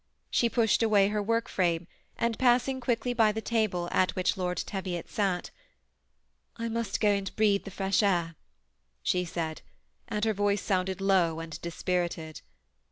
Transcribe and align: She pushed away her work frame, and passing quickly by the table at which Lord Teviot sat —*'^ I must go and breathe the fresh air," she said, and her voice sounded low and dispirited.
She 0.31 0.49
pushed 0.49 0.81
away 0.81 1.09
her 1.09 1.21
work 1.21 1.47
frame, 1.47 1.85
and 2.17 2.39
passing 2.39 2.79
quickly 2.81 3.13
by 3.13 3.31
the 3.31 3.39
table 3.39 3.87
at 3.91 4.15
which 4.15 4.35
Lord 4.35 4.57
Teviot 4.57 5.07
sat 5.07 5.51
—*'^ 6.57 6.57
I 6.57 6.69
must 6.69 6.99
go 6.99 7.09
and 7.09 7.35
breathe 7.35 7.65
the 7.65 7.69
fresh 7.69 8.01
air," 8.01 8.33
she 9.03 9.25
said, 9.25 9.61
and 10.07 10.25
her 10.25 10.33
voice 10.33 10.63
sounded 10.63 11.01
low 11.01 11.39
and 11.39 11.61
dispirited. 11.61 12.41